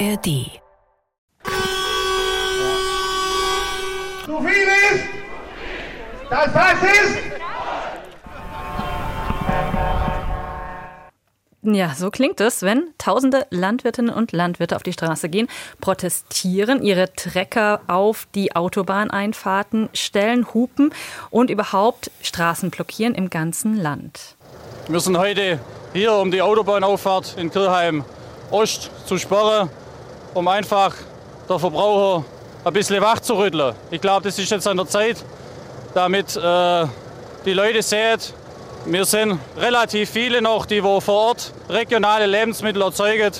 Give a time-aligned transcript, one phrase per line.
[0.00, 0.60] ARD.
[4.24, 5.04] Zu viel ist,
[6.30, 7.18] das was ist.
[11.62, 15.48] Ja, so klingt es, wenn tausende Landwirtinnen und Landwirte auf die Straße gehen,
[15.80, 20.92] protestieren, ihre Trecker auf die Autobahneinfahrten stellen, hupen
[21.30, 24.34] und überhaupt Straßen blockieren im ganzen Land.
[24.88, 25.60] Wir sind heute
[25.92, 28.04] hier, um die Autobahnauffahrt in Kirchheim
[28.50, 29.70] Ost zu sperren,
[30.34, 30.94] um einfach
[31.48, 32.24] der Verbraucher
[32.64, 33.74] ein bisschen wach zu rütteln.
[33.90, 35.16] Ich glaube, das ist jetzt an der Zeit,
[35.94, 36.86] damit äh,
[37.44, 38.18] die Leute sehen,
[38.86, 43.32] wir sind relativ viele noch, die wo vor Ort regionale Lebensmittel erzeugen,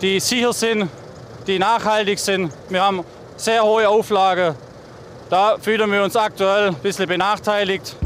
[0.00, 0.88] die sicher sind,
[1.46, 2.52] die nachhaltig sind.
[2.68, 3.04] Wir haben
[3.36, 4.54] sehr hohe Auflagen.
[5.28, 7.96] Da fühlen wir uns aktuell ein bisschen benachteiligt.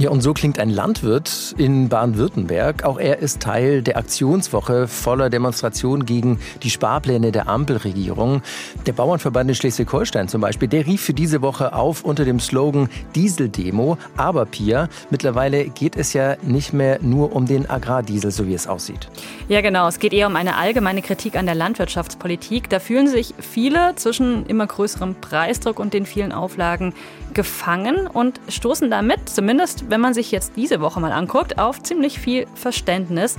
[0.00, 2.84] Ja, und so klingt ein Landwirt in Baden-Württemberg.
[2.84, 8.42] Auch er ist Teil der Aktionswoche voller Demonstrationen gegen die Sparpläne der Ampelregierung.
[8.86, 12.88] Der Bauernverband in Schleswig-Holstein zum Beispiel, der rief für diese Woche auf unter dem Slogan
[13.16, 13.98] Dieseldemo.
[14.16, 18.68] Aber Pia, mittlerweile geht es ja nicht mehr nur um den Agrardiesel, so wie es
[18.68, 19.08] aussieht.
[19.48, 19.88] Ja, genau.
[19.88, 22.70] Es geht eher um eine allgemeine Kritik an der Landwirtschaftspolitik.
[22.70, 26.94] Da fühlen sich viele zwischen immer größerem Preisdruck und den vielen Auflagen
[27.34, 32.18] gefangen und stoßen damit, zumindest wenn man sich jetzt diese Woche mal anguckt, auf ziemlich
[32.18, 33.36] viel Verständnis,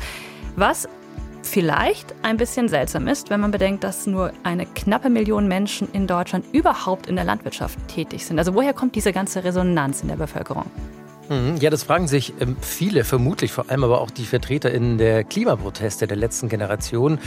[0.56, 0.88] was
[1.44, 6.06] vielleicht ein bisschen seltsam ist, wenn man bedenkt, dass nur eine knappe Million Menschen in
[6.06, 8.38] Deutschland überhaupt in der Landwirtschaft tätig sind.
[8.38, 10.66] Also woher kommt diese ganze Resonanz in der Bevölkerung?
[11.30, 11.58] Mhm.
[11.58, 16.08] Ja, das fragen sich ähm, viele, vermutlich vor allem aber auch die VertreterInnen der Klimaproteste
[16.08, 17.20] der letzten Generation.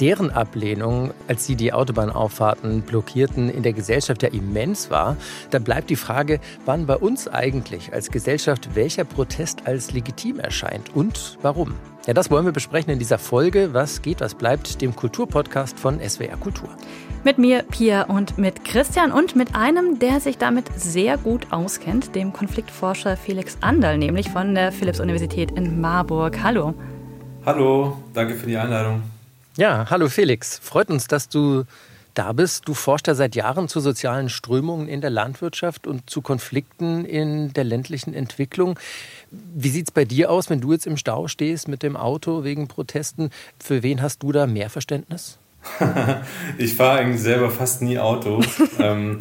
[0.00, 5.16] Deren Ablehnung, als sie die Autobahnauffahrten blockierten, in der Gesellschaft ja immens war.
[5.50, 10.94] Da bleibt die Frage, wann bei uns eigentlich als Gesellschaft welcher Protest als legitim erscheint
[10.94, 11.74] und warum.
[12.06, 13.74] Ja, das wollen wir besprechen in dieser Folge.
[13.74, 16.70] Was geht, was bleibt, dem Kulturpodcast von SWR Kultur.
[17.24, 22.14] Mit mir, Pia, und mit Christian und mit einem, der sich damit sehr gut auskennt,
[22.14, 26.42] dem Konfliktforscher Felix Anderl, nämlich von der Philipps-Universität in Marburg.
[26.42, 26.72] Hallo.
[27.44, 29.02] Hallo, danke für die Einladung.
[29.58, 30.58] Ja, hallo Felix.
[30.58, 31.64] Freut uns, dass du
[32.14, 32.68] da bist.
[32.68, 37.52] Du forschst ja seit Jahren zu sozialen Strömungen in der Landwirtschaft und zu Konflikten in
[37.52, 38.78] der ländlichen Entwicklung.
[39.30, 42.44] Wie sieht es bei dir aus, wenn du jetzt im Stau stehst mit dem Auto
[42.44, 43.30] wegen Protesten?
[43.58, 45.38] Für wen hast du da mehr Verständnis?
[46.58, 48.42] ich fahre eigentlich selber fast nie Auto.
[48.78, 49.18] ähm,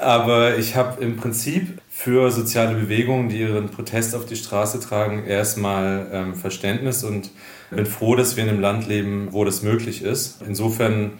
[0.00, 5.24] aber ich habe im Prinzip für soziale Bewegungen, die ihren Protest auf die Straße tragen,
[5.24, 7.30] erstmal ähm, Verständnis und
[7.70, 10.42] bin froh, dass wir in einem Land leben, wo das möglich ist.
[10.46, 11.12] Insofern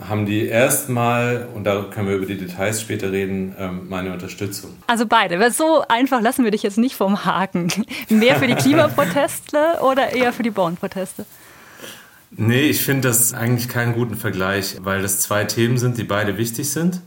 [0.00, 4.70] haben die erstmal, und da können wir über die Details später reden, ähm, meine Unterstützung.
[4.86, 5.50] Also beide.
[5.50, 7.68] So einfach lassen wir dich jetzt nicht vom Haken.
[8.08, 11.26] Mehr für die Klimaproteste oder eher für die Bauernproteste?
[12.30, 16.38] Nee, ich finde das eigentlich keinen guten Vergleich, weil das zwei Themen sind, die beide
[16.38, 17.02] wichtig sind.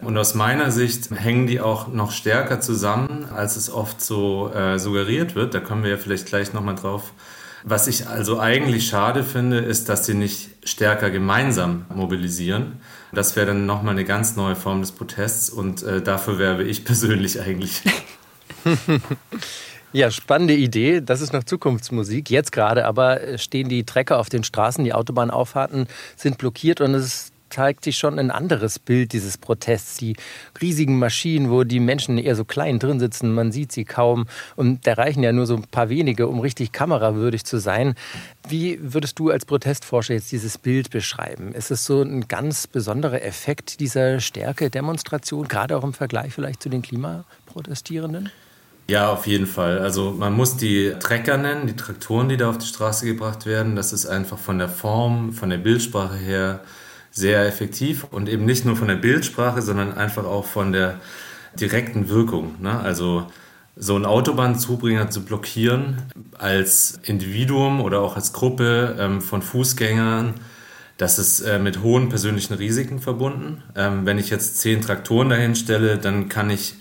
[0.00, 4.78] Und aus meiner Sicht hängen die auch noch stärker zusammen, als es oft so äh,
[4.78, 5.54] suggeriert wird.
[5.54, 7.12] Da kommen wir ja vielleicht gleich nochmal drauf.
[7.62, 12.80] Was ich also eigentlich schade finde, ist, dass sie nicht stärker gemeinsam mobilisieren.
[13.12, 16.84] Das wäre dann nochmal eine ganz neue Form des Protests und äh, dafür werbe ich
[16.84, 17.82] persönlich eigentlich.
[19.92, 21.00] Ja, spannende Idee.
[21.00, 22.28] Das ist noch Zukunftsmusik.
[22.28, 26.92] Jetzt gerade aber äh, stehen die Trecker auf den Straßen, die Autobahnauffahrten sind blockiert und
[26.92, 29.96] es zeigt sich schon ein anderes Bild dieses Protests.
[29.96, 30.14] Die
[30.60, 34.86] riesigen Maschinen, wo die Menschen eher so klein drin sitzen, man sieht sie kaum und
[34.86, 37.94] da reichen ja nur so ein paar wenige, um richtig kamerawürdig zu sein.
[38.46, 41.52] Wie würdest du als Protestforscher jetzt dieses Bild beschreiben?
[41.52, 46.68] Ist es so ein ganz besonderer Effekt dieser Stärke-Demonstration, gerade auch im Vergleich vielleicht zu
[46.68, 48.28] den Klimaprotestierenden?
[48.86, 49.78] Ja, auf jeden Fall.
[49.78, 53.76] Also man muss die Trecker nennen, die Traktoren, die da auf die Straße gebracht werden.
[53.76, 56.60] Das ist einfach von der Form, von der Bildsprache her
[57.16, 61.00] sehr effektiv und eben nicht nur von der Bildsprache, sondern einfach auch von der
[61.58, 62.56] direkten Wirkung.
[62.60, 62.78] Ne?
[62.78, 63.26] Also
[63.74, 66.02] so einen Autobahnzubringer zu blockieren
[66.36, 70.34] als Individuum oder auch als Gruppe ähm, von Fußgängern,
[70.98, 73.62] das ist äh, mit hohen persönlichen Risiken verbunden.
[73.74, 76.74] Ähm, wenn ich jetzt zehn Traktoren dahin stelle, dann kann ich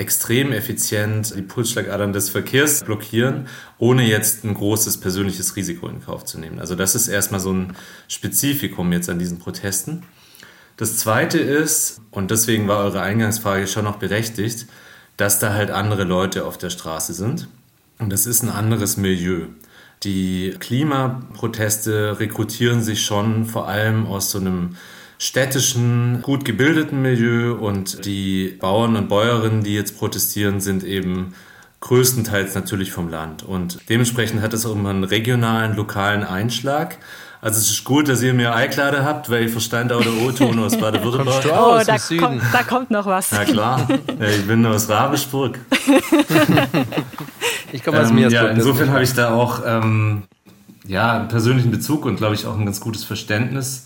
[0.00, 3.48] extrem effizient die Pulsschlagadern des Verkehrs blockieren,
[3.78, 6.58] ohne jetzt ein großes persönliches Risiko in Kauf zu nehmen.
[6.58, 7.74] Also das ist erstmal so ein
[8.08, 10.04] Spezifikum jetzt an diesen Protesten.
[10.78, 14.66] Das Zweite ist, und deswegen war eure Eingangsfrage schon noch berechtigt,
[15.18, 17.48] dass da halt andere Leute auf der Straße sind.
[17.98, 19.48] Und das ist ein anderes Milieu.
[20.02, 24.76] Die Klimaproteste rekrutieren sich schon vor allem aus so einem
[25.20, 31.34] städtischen, gut gebildeten Milieu und die Bauern und Bäuerinnen, die jetzt protestieren, sind eben
[31.80, 33.42] größtenteils natürlich vom Land.
[33.42, 36.96] Und dementsprechend hat es auch immer einen regionalen, lokalen Einschlag.
[37.42, 40.58] Also es ist gut, dass ihr mir Einkleider habt, weil ich verstand auch der O-Ton
[40.58, 41.44] aus Baden-Württemberg.
[41.52, 43.30] Oh, da kommt, da kommt noch was.
[43.30, 43.86] Na klar,
[44.20, 45.58] ich bin aus Ravensburg.
[47.72, 50.22] ich komme aus ähm, Ja, insofern habe ich da auch ähm,
[50.86, 53.84] ja, einen persönlichen Bezug und glaube ich auch ein ganz gutes Verständnis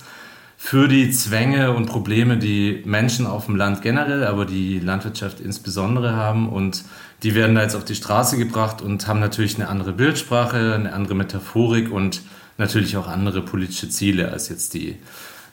[0.65, 6.17] für die Zwänge und Probleme, die Menschen auf dem Land generell, aber die Landwirtschaft insbesondere
[6.17, 6.49] haben.
[6.49, 6.85] Und
[7.23, 10.95] die werden da jetzt auf die Straße gebracht und haben natürlich eine andere Bildsprache, eine
[10.95, 12.23] andere Metaphorik und
[12.57, 14.97] natürlich auch andere politische Ziele als jetzt die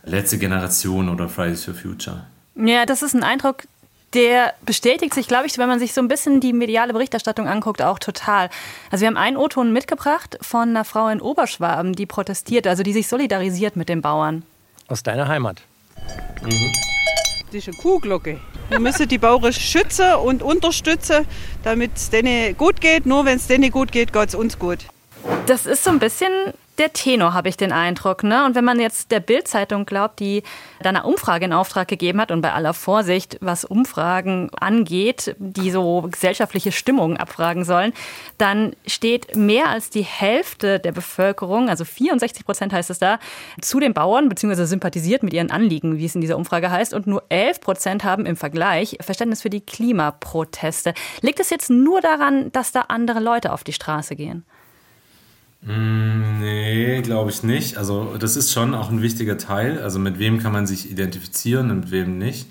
[0.06, 2.24] letzte Generation oder Fridays for Future.
[2.56, 3.64] Ja, das ist ein Eindruck,
[4.14, 7.82] der bestätigt sich, glaube ich, wenn man sich so ein bisschen die mediale Berichterstattung anguckt,
[7.82, 8.50] auch total.
[8.92, 12.94] Also wir haben einen O-Ton mitgebracht von einer Frau in Oberschwaben, die protestiert, also die
[12.94, 14.44] sich solidarisiert mit den Bauern.
[14.92, 15.62] Aus deiner Heimat.
[16.42, 16.74] Mhm.
[17.46, 18.42] Das ist eine Kuhglocke.
[18.68, 21.26] Wir müssen die Bauern schützen und unterstützen,
[21.64, 23.06] damit es denen gut geht.
[23.06, 24.80] Nur wenn es denen gut geht, geht es uns gut.
[25.46, 26.32] Das ist so ein bisschen
[26.78, 28.24] der Tenor, habe ich den Eindruck.
[28.24, 28.46] Ne?
[28.46, 30.44] Und wenn man jetzt der Bild-Zeitung glaubt, die
[30.82, 35.72] da eine Umfrage in Auftrag gegeben hat und bei aller Vorsicht, was Umfragen angeht, die
[35.72, 37.94] so gesellschaftliche Stimmungen abfragen sollen,
[38.38, 43.20] dann steht mehr als die Hälfte der Bevölkerung, also 64 Prozent heißt es da,
[43.62, 44.66] zu den Bauern bzw.
[44.66, 46.94] sympathisiert mit ihren Anliegen, wie es in dieser Umfrage heißt.
[46.94, 50.94] Und nur 11 Prozent haben im Vergleich Verständnis für die Klimaproteste.
[51.22, 54.46] Liegt es jetzt nur daran, dass da andere Leute auf die Straße gehen?
[55.62, 57.78] Mm, nee, glaube ich nicht.
[57.78, 59.80] Also das ist schon auch ein wichtiger Teil.
[59.82, 62.48] Also mit wem kann man sich identifizieren und mit wem nicht.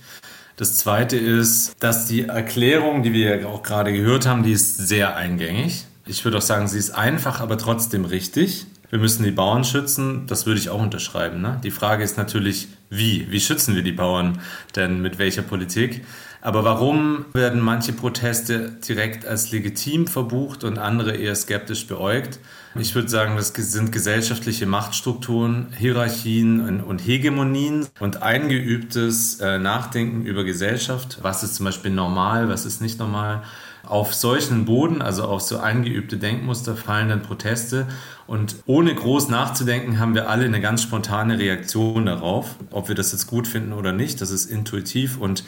[0.56, 5.16] Das Zweite ist, dass die Erklärung, die wir auch gerade gehört haben, die ist sehr
[5.16, 5.86] eingängig.
[6.06, 8.66] Ich würde auch sagen, sie ist einfach, aber trotzdem richtig.
[8.90, 11.40] Wir müssen die Bauern schützen, das würde ich auch unterschreiben.
[11.40, 11.60] Ne?
[11.62, 13.30] Die Frage ist natürlich, wie?
[13.30, 14.40] Wie schützen wir die Bauern
[14.74, 16.04] denn mit welcher Politik?
[16.42, 22.38] Aber warum werden manche Proteste direkt als legitim verbucht und andere eher skeptisch beäugt?
[22.76, 30.44] Ich würde sagen, das sind gesellschaftliche Machtstrukturen, Hierarchien und Hegemonien und eingeübtes äh, Nachdenken über
[30.44, 31.18] Gesellschaft.
[31.20, 33.42] Was ist zum Beispiel normal, was ist nicht normal?
[33.82, 37.88] Auf solchen Boden, also auf so eingeübte Denkmuster, fallen dann Proteste.
[38.28, 43.10] Und ohne groß nachzudenken, haben wir alle eine ganz spontane Reaktion darauf, ob wir das
[43.10, 44.20] jetzt gut finden oder nicht.
[44.20, 45.42] Das ist intuitiv und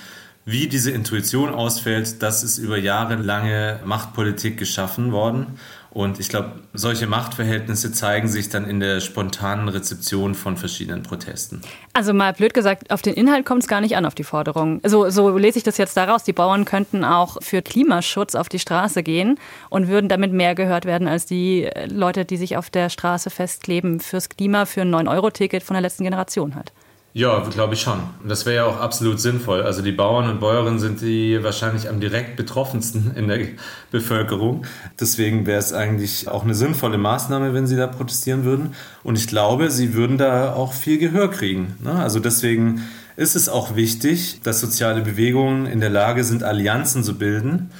[0.44, 5.58] wie diese Intuition ausfällt, das ist über jahrelange Machtpolitik geschaffen worden.
[5.90, 11.60] Und ich glaube, solche Machtverhältnisse zeigen sich dann in der spontanen Rezeption von verschiedenen Protesten.
[11.92, 14.80] Also mal blöd gesagt, auf den Inhalt kommt es gar nicht an, auf die Forderung.
[14.84, 16.24] So, so lese ich das jetzt daraus.
[16.24, 20.86] Die Bauern könnten auch für Klimaschutz auf die Straße gehen und würden damit mehr gehört
[20.86, 25.62] werden als die Leute, die sich auf der Straße festkleben fürs Klima, für ein 9-Euro-Ticket
[25.62, 26.72] von der letzten Generation halt.
[27.14, 28.00] Ja, glaube ich schon.
[28.22, 29.62] Und das wäre ja auch absolut sinnvoll.
[29.62, 33.48] Also die Bauern und Bäuerinnen sind die wahrscheinlich am direkt betroffensten in der
[33.90, 34.64] Bevölkerung.
[34.98, 38.74] Deswegen wäre es eigentlich auch eine sinnvolle Maßnahme, wenn sie da protestieren würden.
[39.02, 41.76] Und ich glaube, sie würden da auch viel Gehör kriegen.
[41.80, 41.92] Ne?
[41.92, 42.82] Also deswegen
[43.16, 47.70] ist es auch wichtig, dass soziale Bewegungen in der Lage sind, Allianzen zu bilden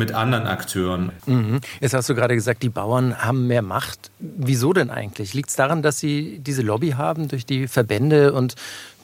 [0.00, 1.12] mit anderen Akteuren.
[1.26, 1.60] Mhm.
[1.80, 4.10] Jetzt hast du gerade gesagt, die Bauern haben mehr Macht.
[4.18, 5.34] Wieso denn eigentlich?
[5.34, 8.56] Liegt es daran, dass sie diese Lobby haben durch die Verbände und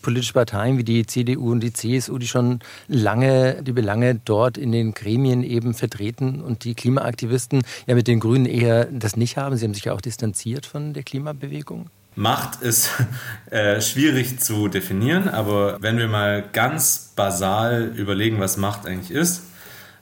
[0.03, 4.73] politische Parteien wie die CDU und die CSU, die schon lange die Belange dort in
[4.73, 9.57] den Gremien eben vertreten und die Klimaaktivisten ja mit den Grünen eher das nicht haben.
[9.57, 11.91] Sie haben sich ja auch distanziert von der Klimabewegung.
[12.15, 12.91] Macht ist
[13.51, 19.43] äh, schwierig zu definieren, aber wenn wir mal ganz basal überlegen, was Macht eigentlich ist,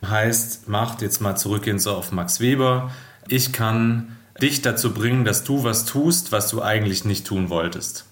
[0.08, 2.90] heißt, macht jetzt mal zurückgehend so auf Max Weber.
[3.28, 8.06] Ich kann dich dazu bringen, dass du was tust, was du eigentlich nicht tun wolltest.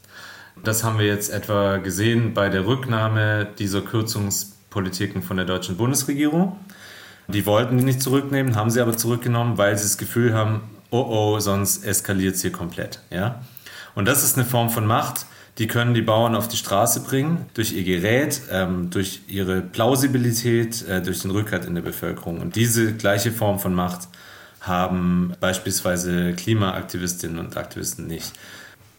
[0.62, 6.56] Das haben wir jetzt etwa gesehen bei der Rücknahme dieser Kürzungspolitiken von der deutschen Bundesregierung.
[7.28, 11.06] Die wollten die nicht zurücknehmen, haben sie aber zurückgenommen, weil sie das Gefühl haben, oh
[11.08, 13.00] oh, sonst eskaliert es hier komplett.
[13.10, 13.40] Ja?
[13.94, 15.26] Und das ist eine Form von Macht,
[15.58, 20.86] die können die Bauern auf die Straße bringen durch ihr Gerät, ähm, durch ihre Plausibilität,
[20.88, 22.40] äh, durch den Rückhalt in der Bevölkerung.
[22.40, 24.08] Und diese gleiche Form von Macht
[24.60, 28.32] haben beispielsweise Klimaaktivistinnen und Aktivisten nicht.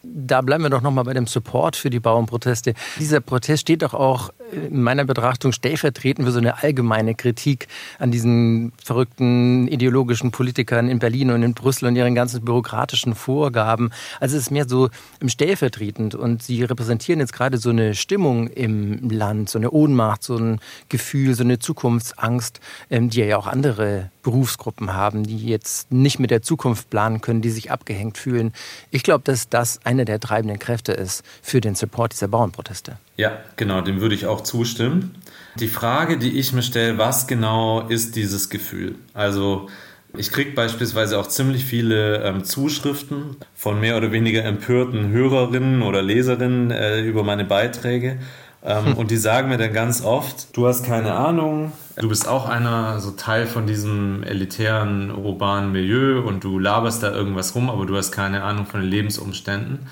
[0.04, 2.74] Da bleiben wir doch nochmal bei dem Support für die Bauernproteste.
[3.00, 7.68] Dieser Protest steht doch auch in meiner Betrachtung stellvertretend für so eine allgemeine Kritik
[8.00, 13.92] an diesen verrückten ideologischen Politikern in Berlin und in Brüssel und ihren ganzen bürokratischen Vorgaben.
[14.20, 14.90] Also es ist mehr so
[15.26, 20.38] stellvertretend und sie repräsentieren jetzt gerade so eine Stimmung im Land, so eine Ohnmacht, so
[20.38, 26.20] ein Gefühl, so eine Zukunftsangst, ähm, die ja auch andere Berufsgruppen haben, die jetzt nicht
[26.20, 28.54] mit der Zukunft planen können, die sich abgehängt fühlen.
[28.90, 32.98] Ich glaube, dass das eine der treibenden Kräfte ist für den Support dieser Bauernproteste.
[33.16, 35.16] Ja, genau, dem würde ich auch zustimmen.
[35.60, 38.96] Die Frage, die ich mir stelle, was genau ist dieses Gefühl?
[39.14, 39.68] Also
[40.16, 46.04] Ich kriege beispielsweise auch ziemlich viele ähm, Zuschriften von mehr oder weniger empörten Hörerinnen oder
[46.04, 48.20] Leserinnen äh, über meine Beiträge.
[48.64, 48.94] Ähm, hm.
[48.98, 53.00] Und die sagen mir dann ganz oft, du hast keine Ahnung, du bist auch einer,
[53.00, 57.96] so Teil von diesem elitären, urbanen Milieu und du laberst da irgendwas rum, aber du
[57.96, 59.88] hast keine Ahnung von den Lebensumständen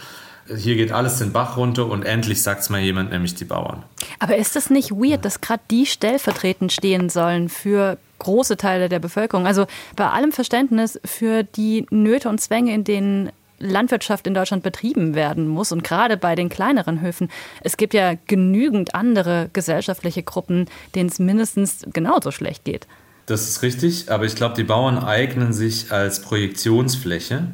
[0.55, 3.83] hier geht alles den Bach runter und endlich sagt es mal jemand, nämlich die Bauern.
[4.19, 8.99] Aber ist das nicht weird, dass gerade die stellvertretend stehen sollen für große Teile der
[8.99, 9.47] Bevölkerung?
[9.47, 9.65] Also
[9.95, 13.31] bei allem Verständnis für die Nöte und Zwänge, in denen
[13.61, 17.29] Landwirtschaft in Deutschland betrieben werden muss und gerade bei den kleineren Höfen.
[17.61, 22.87] Es gibt ja genügend andere gesellschaftliche Gruppen, denen es mindestens genauso schlecht geht.
[23.27, 27.47] Das ist richtig, aber ich glaube, die Bauern eignen sich als Projektionsfläche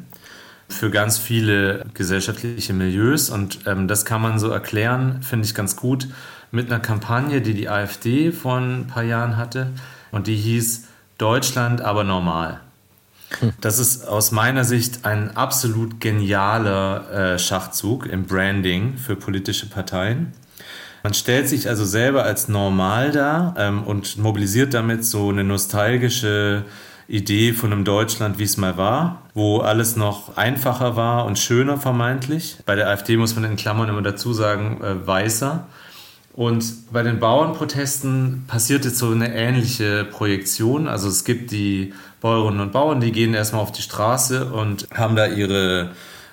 [0.68, 3.30] für ganz viele gesellschaftliche Milieus.
[3.30, 6.08] Und ähm, das kann man so erklären, finde ich ganz gut,
[6.50, 9.72] mit einer Kampagne, die die AfD vor ein paar Jahren hatte.
[10.10, 10.84] Und die hieß
[11.18, 12.60] Deutschland aber normal.
[13.40, 13.52] Hm.
[13.60, 20.32] Das ist aus meiner Sicht ein absolut genialer äh, Schachzug im Branding für politische Parteien.
[21.02, 26.64] Man stellt sich also selber als normal dar ähm, und mobilisiert damit so eine nostalgische
[27.08, 31.78] Idee von einem Deutschland, wie es mal war, wo alles noch einfacher war und schöner
[31.78, 32.58] vermeintlich.
[32.66, 35.66] Bei der AfD muss man in Klammern immer dazu sagen, äh, weißer.
[36.34, 40.86] Und bei den Bauernprotesten passiert jetzt so eine ähnliche Projektion.
[40.86, 45.16] Also es gibt die Bäuerinnen und Bauern, die gehen erstmal auf die Straße und haben
[45.16, 45.90] da ihre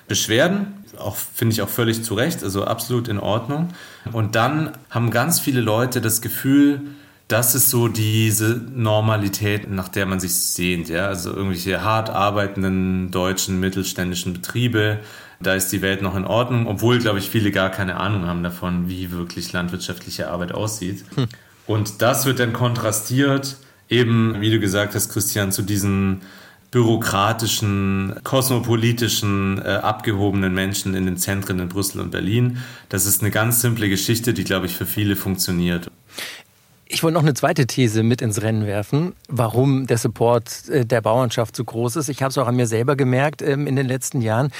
[0.08, 0.84] Beschwerden.
[0.98, 3.70] Auch finde ich auch völlig zu Recht, also absolut in Ordnung.
[4.12, 6.82] Und dann haben ganz viele Leute das Gefühl,
[7.28, 10.88] das ist so diese Normalität, nach der man sich sehnt.
[10.88, 11.06] Ja?
[11.08, 15.00] Also irgendwelche hart arbeitenden deutschen mittelständischen Betriebe,
[15.40, 18.42] da ist die Welt noch in Ordnung, obwohl, glaube ich, viele gar keine Ahnung haben
[18.42, 21.04] davon, wie wirklich landwirtschaftliche Arbeit aussieht.
[21.14, 21.26] Hm.
[21.66, 23.56] Und das wird dann kontrastiert,
[23.88, 26.22] eben, wie du gesagt hast, Christian, zu diesen
[26.70, 32.58] bürokratischen, kosmopolitischen, äh, abgehobenen Menschen in den Zentren in Brüssel und Berlin.
[32.88, 35.90] Das ist eine ganz simple Geschichte, die, glaube ich, für viele funktioniert.
[36.88, 41.00] Ich wollte noch eine zweite These mit ins Rennen werfen, warum der Support äh, der
[41.00, 42.08] Bauernschaft so groß ist.
[42.08, 44.52] Ich habe es auch an mir selber gemerkt ähm, in den letzten Jahren.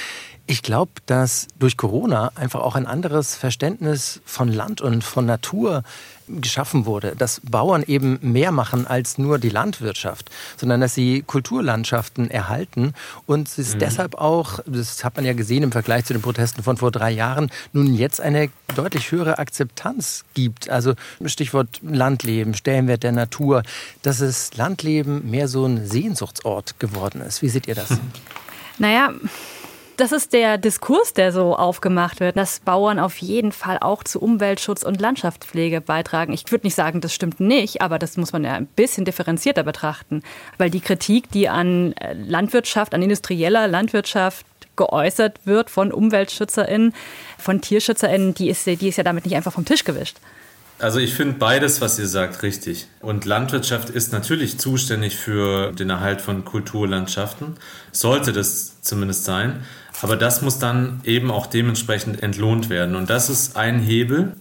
[0.49, 5.83] Ich glaube, dass durch Corona einfach auch ein anderes Verständnis von Land und von Natur
[6.29, 12.31] geschaffen wurde, dass Bauern eben mehr machen als nur die Landwirtschaft, sondern dass sie Kulturlandschaften
[12.31, 12.95] erhalten
[13.27, 13.79] und es mhm.
[13.79, 17.11] deshalb auch, das hat man ja gesehen im Vergleich zu den Protesten von vor drei
[17.11, 20.69] Jahren, nun jetzt eine deutlich höhere Akzeptanz gibt.
[20.69, 23.63] Also Stichwort Landleben, Stellenwert der Natur,
[24.03, 27.43] dass es Landleben mehr so ein Sehnsuchtsort geworden ist.
[27.43, 27.89] Wie seht ihr das?
[28.79, 29.13] Naja,
[29.97, 34.21] das ist der Diskurs, der so aufgemacht wird, dass Bauern auf jeden Fall auch zu
[34.21, 36.33] Umweltschutz und Landschaftspflege beitragen.
[36.33, 39.63] Ich würde nicht sagen, das stimmt nicht, aber das muss man ja ein bisschen differenzierter
[39.63, 40.23] betrachten.
[40.59, 46.95] Weil die Kritik, die an äh, Landwirtschaft, an industrieller Landwirtschaft geäußert wird von UmweltschützerInnen,
[47.39, 50.19] von TierschützerInnen, die ist, die ist ja damit nicht einfach vom Tisch gewischt.
[50.79, 52.87] Also ich finde beides, was ihr sagt, richtig.
[53.01, 57.57] Und Landwirtschaft ist natürlich zuständig für den Erhalt von Kulturlandschaften.
[57.93, 59.65] Sollte das zumindest sein.
[60.03, 62.97] Aber das muss dann eben auch dementsprechend entlohnt werden.
[62.97, 64.35] Und das ist ein Hebel,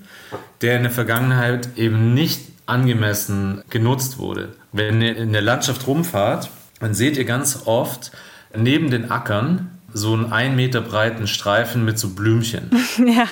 [0.61, 4.53] der in der Vergangenheit eben nicht angemessen genutzt wurde.
[4.71, 8.11] Wenn ihr in der Landschaft rumfahrt, dann seht ihr ganz oft
[8.55, 12.69] neben den Ackern so einen ein Meter breiten Streifen mit so Blümchen.
[12.97, 13.27] Ja.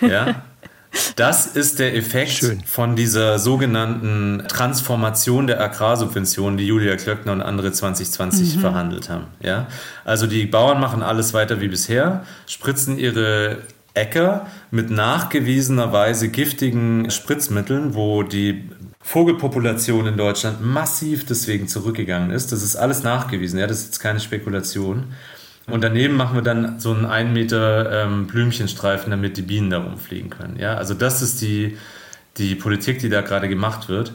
[0.00, 0.42] ja?
[1.16, 2.62] Das ist der Effekt Schön.
[2.64, 8.60] von dieser sogenannten Transformation der Agrarsubventionen, die Julia Klöckner und andere 2020 mhm.
[8.60, 9.26] verhandelt haben.
[9.42, 9.66] Ja?
[10.04, 13.58] Also die Bauern machen alles weiter wie bisher, spritzen ihre
[13.94, 18.70] Äcker mit nachgewiesenerweise giftigen Spritzmitteln, wo die
[19.02, 22.52] Vogelpopulation in Deutschland massiv deswegen zurückgegangen ist.
[22.52, 25.12] Das ist alles nachgewiesen, ja, das ist jetzt keine Spekulation.
[25.70, 29.78] Und daneben machen wir dann so einen 1 Meter ähm, Blümchenstreifen, damit die Bienen da
[29.78, 30.58] rumfliegen können.
[30.58, 30.74] Ja?
[30.74, 31.76] Also das ist die,
[32.36, 34.12] die Politik, die da gerade gemacht wird.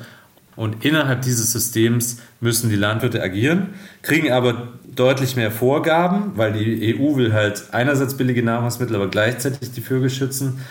[0.55, 6.95] Und innerhalb dieses Systems müssen die Landwirte agieren, kriegen aber deutlich mehr Vorgaben, weil die
[6.97, 10.62] EU will halt einerseits billige Nahrungsmittel, aber gleichzeitig die Vögel schützen.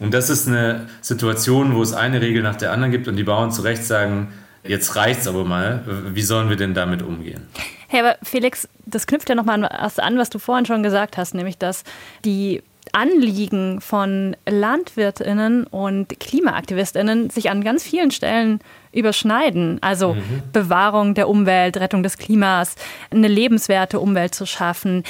[0.00, 3.24] Und das ist eine Situation, wo es eine Regel nach der anderen gibt und die
[3.24, 4.28] Bauern zu Recht sagen,
[4.64, 7.42] jetzt reicht's aber mal, wie sollen wir denn damit umgehen?
[7.88, 11.58] Hey, aber Felix, das knüpft ja nochmal an, was du vorhin schon gesagt hast, nämlich
[11.58, 11.84] dass
[12.24, 18.60] die Anliegen von Landwirtinnen und Klimaaktivistinnen sich an ganz vielen Stellen
[18.92, 19.78] überschneiden.
[19.82, 20.42] Also mhm.
[20.52, 22.76] Bewahrung der Umwelt, Rettung des Klimas,
[23.10, 25.04] eine lebenswerte Umwelt zu schaffen.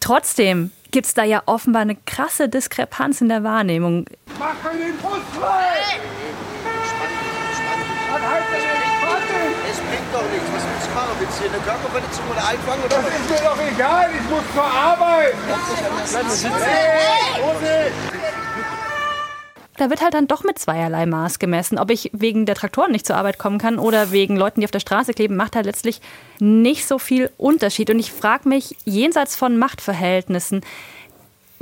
[0.00, 4.06] Trotzdem gibt es da ja offenbar eine krasse Diskrepanz in der Wahrnehmung.
[4.38, 6.00] Mach den Bus frei!
[8.12, 8.80] Dann halt den
[9.68, 10.79] Das bringt doch nichts.
[10.94, 11.16] Machen?
[11.18, 12.82] Willst du hier eine Körperverletzung oder einfangen?
[12.84, 15.34] Oder Das ist mir doch egal, ich muss zur Arbeit.
[19.76, 21.78] Da wird halt dann doch mit zweierlei Maß gemessen.
[21.78, 24.70] Ob ich wegen der Traktoren nicht zur Arbeit kommen kann oder wegen Leuten, die auf
[24.70, 26.02] der Straße kleben, macht halt letztlich
[26.38, 27.88] nicht so viel Unterschied.
[27.88, 30.60] Und ich frage mich, jenseits von Machtverhältnissen,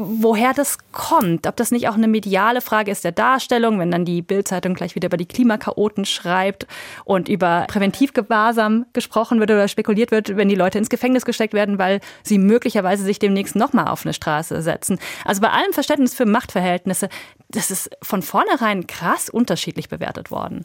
[0.01, 1.49] woher das kommt.
[1.49, 4.95] Ob das nicht auch eine mediale Frage ist der Darstellung, wenn dann die Bildzeitung gleich
[4.95, 6.69] wieder über die Klimakaoten schreibt
[7.05, 11.79] und über Präventivgewahrsam gesprochen wird oder spekuliert wird, wenn die Leute ins Gefängnis gesteckt werden,
[11.79, 15.01] weil sie möglicherweise sich demnächst nochmal auf eine Straße setzen.
[15.25, 17.09] Also bei allem Verständnis für Machtverhältnisse,
[17.49, 20.65] das ist von vornherein krass unterschiedlich bewertet worden.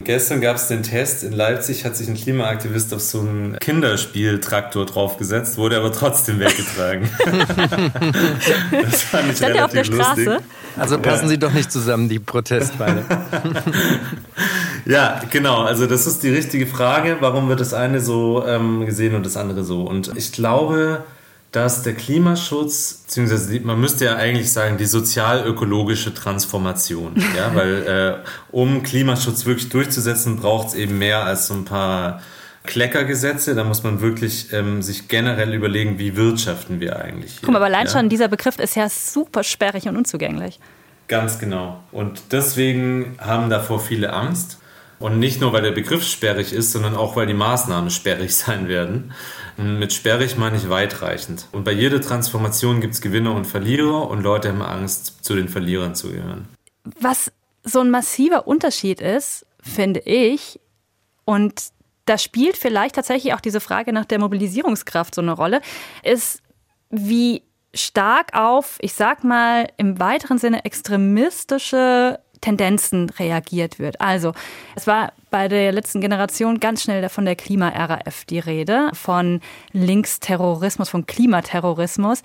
[0.00, 1.24] Gestern gab es den Test.
[1.24, 7.08] In Leipzig hat sich ein Klimaaktivist auf so einen Kinderspieltraktor draufgesetzt, wurde aber trotzdem weggetragen.
[8.70, 10.24] das fand ich Stand er auf der relativ lustig.
[10.24, 10.42] Straße?
[10.76, 13.04] Also passen Sie doch nicht zusammen, die Protestbeine.
[14.86, 15.62] Ja, genau.
[15.62, 17.16] Also das ist die richtige Frage.
[17.18, 19.82] Warum wird das eine so ähm, gesehen und das andere so?
[19.82, 21.02] Und ich glaube,
[21.56, 27.14] dass der Klimaschutz, beziehungsweise man müsste ja eigentlich sagen, die sozial-ökologische Transformation.
[27.36, 32.20] Ja, weil äh, um Klimaschutz wirklich durchzusetzen, braucht es eben mehr als so ein paar
[32.64, 33.54] Kleckergesetze.
[33.54, 37.32] Da muss man wirklich ähm, sich generell überlegen, wie wirtschaften wir eigentlich.
[37.32, 37.92] Hier, Guck mal, aber allein ja?
[37.92, 40.60] schon dieser Begriff ist ja super sperrig und unzugänglich.
[41.08, 41.82] Ganz genau.
[41.90, 44.58] Und deswegen haben davor viele Angst.
[44.98, 48.68] Und nicht nur, weil der Begriff sperrig ist, sondern auch, weil die Maßnahmen sperrig sein
[48.68, 49.12] werden.
[49.56, 51.46] Und Mit sperrig meine ich weitreichend.
[51.52, 55.48] Und bei jeder Transformation gibt es Gewinner und Verlierer und Leute haben Angst, zu den
[55.48, 56.48] Verlierern zu gehören.
[57.00, 57.32] Was
[57.64, 60.60] so ein massiver Unterschied ist, finde ich,
[61.24, 61.72] und
[62.04, 65.60] da spielt vielleicht tatsächlich auch diese Frage nach der Mobilisierungskraft so eine Rolle,
[66.04, 66.40] ist,
[66.90, 67.42] wie
[67.74, 74.00] stark auf, ich sag mal, im weiteren Sinne extremistische Tendenzen reagiert wird.
[74.00, 74.32] Also,
[74.76, 79.42] es war bei der letzten Generation ganz schnell von der Klima-RAF die Rede, von
[79.74, 82.22] Linksterrorismus, von Klimaterrorismus.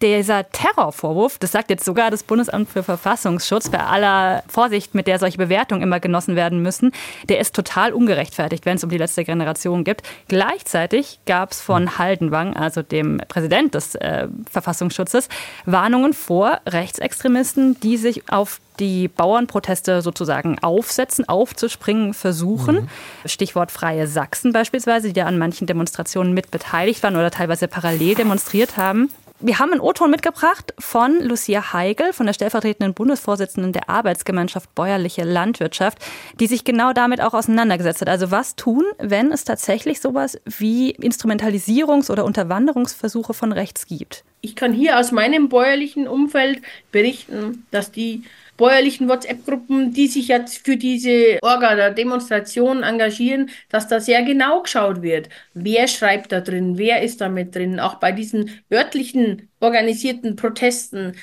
[0.00, 5.18] Dieser Terrorvorwurf, das sagt jetzt sogar das Bundesamt für Verfassungsschutz, bei aller Vorsicht, mit der
[5.18, 6.92] solche Bewertungen immer genossen werden müssen,
[7.28, 10.02] der ist total ungerechtfertigt, wenn es um die letzte Generation geht.
[10.28, 15.28] Gleichzeitig gab es von Haldenwang, also dem Präsident des äh, Verfassungsschutzes,
[15.66, 22.88] Warnungen vor Rechtsextremisten, die sich auf die Bauernproteste sozusagen aufsetzen, aufzuspringen versuchen.
[23.24, 28.14] Stichwort Freie Sachsen beispielsweise, die da an manchen Demonstrationen mit beteiligt waren oder teilweise parallel
[28.14, 29.10] demonstriert haben.
[29.40, 35.24] Wir haben einen O-Ton mitgebracht von Lucia Heigel, von der stellvertretenden Bundesvorsitzenden der Arbeitsgemeinschaft Bäuerliche
[35.24, 35.98] Landwirtschaft,
[36.38, 38.08] die sich genau damit auch auseinandergesetzt hat.
[38.08, 44.24] Also was tun, wenn es tatsächlich sowas wie Instrumentalisierungs- oder Unterwanderungsversuche von rechts gibt?
[44.40, 48.22] Ich kann hier aus meinem bäuerlichen Umfeld berichten, dass die
[48.56, 54.62] bäuerlichen WhatsApp-Gruppen, die sich jetzt für diese Orga der Demonstration engagieren, dass da sehr genau
[54.62, 55.28] geschaut wird.
[55.54, 56.78] Wer schreibt da drin?
[56.78, 57.80] Wer ist da mit drin?
[57.80, 61.14] Auch bei diesen örtlichen organisierten Protesten.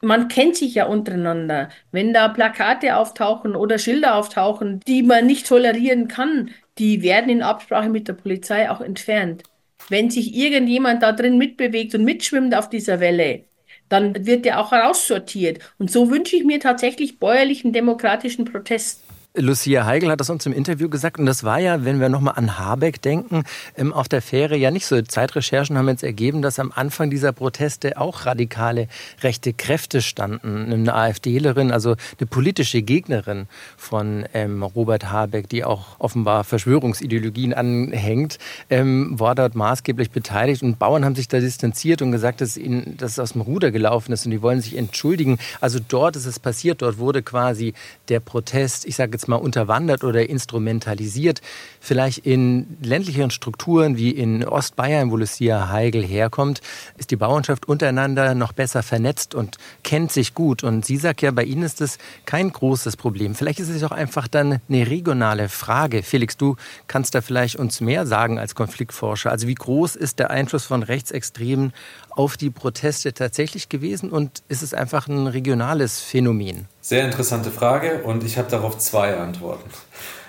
[0.00, 1.70] Man kennt sich ja untereinander.
[1.90, 7.42] Wenn da Plakate auftauchen oder Schilder auftauchen, die man nicht tolerieren kann, die werden in
[7.42, 9.42] Absprache mit der Polizei auch entfernt.
[9.88, 13.47] Wenn sich irgendjemand da drin mitbewegt und mitschwimmt auf dieser Welle,
[13.88, 15.60] dann wird der auch heraussortiert.
[15.78, 19.02] Und so wünsche ich mir tatsächlich bäuerlichen demokratischen Protest.
[19.34, 22.34] Lucia Heigel hat das uns im Interview gesagt und das war ja, wenn wir nochmal
[22.36, 23.44] an Habeck denken,
[23.76, 25.00] ähm, auf der Fähre ja nicht so.
[25.02, 28.88] Zeitrecherchen haben jetzt ergeben, dass am Anfang dieser Proteste auch radikale
[29.22, 30.72] rechte Kräfte standen.
[30.72, 38.38] Eine AfDlerin, also eine politische Gegnerin von ähm, Robert Habeck, die auch offenbar Verschwörungsideologien anhängt,
[38.70, 42.96] ähm, war dort maßgeblich beteiligt und Bauern haben sich da distanziert und gesagt, dass ihnen
[42.96, 45.38] das aus dem Ruder gelaufen ist und die wollen sich entschuldigen.
[45.60, 47.74] Also dort ist es passiert, dort wurde quasi
[48.08, 51.40] der Protest, ich sage jetzt mal unterwandert oder instrumentalisiert.
[51.80, 56.60] Vielleicht in ländlicheren Strukturen wie in Ostbayern, wo Lucia Heigel herkommt,
[56.96, 60.62] ist die Bauernschaft untereinander noch besser vernetzt und kennt sich gut.
[60.62, 63.34] Und sie sagt ja, bei Ihnen ist das kein großes Problem.
[63.34, 66.04] Vielleicht ist es auch einfach dann eine regionale Frage.
[66.04, 66.54] Felix, du
[66.86, 69.32] kannst da vielleicht uns mehr sagen als Konfliktforscher.
[69.32, 71.72] Also wie groß ist der Einfluss von Rechtsextremen
[72.18, 76.66] auf die Proteste tatsächlich gewesen und ist es einfach ein regionales Phänomen?
[76.80, 79.70] Sehr interessante Frage und ich habe darauf zwei Antworten.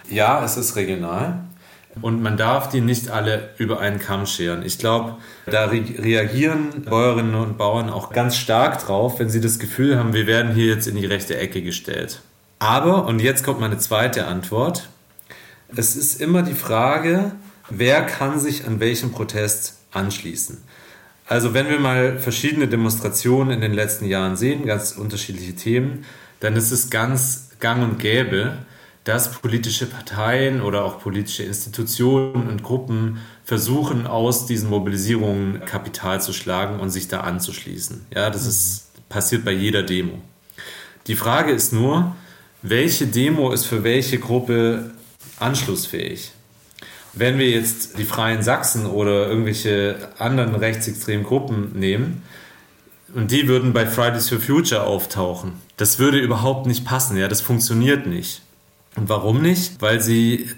[0.08, 1.46] Ja, es ist regional
[2.00, 4.64] und man darf die nicht alle über einen Kamm scheren.
[4.64, 9.58] Ich glaube, da re reagieren Bäuerinnen und Bauern auch ganz stark drauf, wenn sie das
[9.58, 12.22] Gefühl haben, wir werden hier jetzt in die rechte Ecke gestellt.
[12.60, 14.90] Aber, und jetzt kommt meine zweite Antwort,
[15.76, 17.32] es ist immer die Frage,
[17.68, 20.69] wer kann sich an welchem Protest anschließen.
[21.30, 26.04] Also wenn wir mal verschiedene Demonstrationen in den letzten Jahren sehen, ganz unterschiedliche Themen,
[26.40, 28.58] dann ist es ganz gang und gäbe,
[29.04, 36.34] dass politische Parteien oder auch politische Institutionen und Gruppen versuchen, aus diesen Mobilisierungen Kapital zu
[36.34, 38.08] schlagen und sich da anzuschließen.
[38.12, 40.20] Ja, das ist, passiert bei jeder Demo.
[41.06, 42.16] Die Frage ist nur,
[42.64, 44.96] welche Demo ist für welche Gruppe
[45.38, 46.32] anschlussfähig?
[47.14, 52.24] Wenn wir jetzt die Freien Sachsen oder irgendwelche anderen rechtsextremen Gruppen nehmen,
[53.14, 55.54] und die würden bei Fridays for Future auftauchen.
[55.78, 58.42] Das würde überhaupt nicht passen, ja, das funktioniert nicht.
[58.96, 59.82] Und warum nicht?
[59.82, 60.50] Weil sie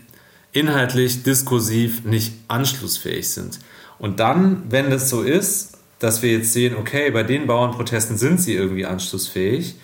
[0.52, 3.60] inhaltlich, diskursiv nicht anschlussfähig sind.
[4.00, 8.42] Und dann, wenn das so ist, dass wir jetzt sehen, okay, bei den Bauernprotesten sind
[8.42, 9.76] sie irgendwie anschlussfähig,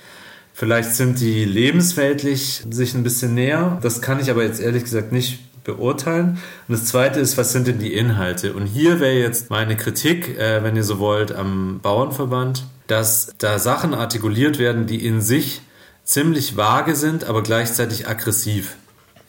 [0.54, 5.12] vielleicht sind die lebensweltlich sich ein bisschen näher, das kann ich aber jetzt ehrlich gesagt
[5.12, 6.40] nicht beurteilen.
[6.68, 8.54] Und das Zweite ist, was sind denn die Inhalte?
[8.54, 13.60] Und hier wäre jetzt meine Kritik, äh, wenn ihr so wollt, am Bauernverband, dass da
[13.60, 15.62] Sachen artikuliert werden, die in sich
[16.04, 18.78] ziemlich vage sind, aber gleichzeitig aggressiv.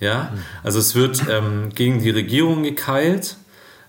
[0.01, 3.37] Ja, also es wird ähm, gegen die Regierung gekeilt,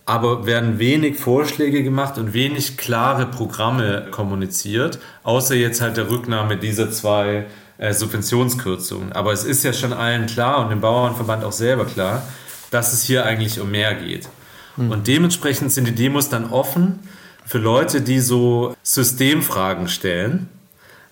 [0.06, 6.58] aber werden wenig Vorschläge gemacht und wenig klare Programme kommuniziert, außer jetzt halt der Rücknahme
[6.58, 7.46] dieser zwei
[7.80, 9.12] äh, Subventionskürzungen.
[9.14, 12.22] Aber es ist ja schon allen klar und dem Bauernverband auch selber klar,
[12.70, 14.30] dass es hier eigentlich um mehr geht.
[14.78, 14.92] Mhm.
[14.92, 17.00] Und dementsprechend sind die Demos dann offen
[17.46, 20.50] für Leute, die so Systemfragen stellen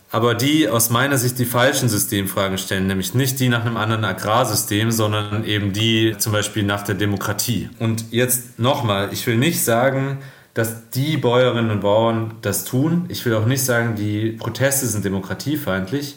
[0.09, 4.05] aber die aus meiner Sicht die falschen Systemfragen stellen, nämlich nicht die nach einem anderen
[4.05, 7.69] Agrarsystem, sondern eben die zum Beispiel nach der Demokratie.
[7.79, 10.19] Und jetzt nochmal, ich will nicht sagen,
[10.53, 13.05] dass die Bäuerinnen und Bauern das tun.
[13.09, 16.15] Ich will auch nicht sagen, die Proteste sind demokratiefeindlich.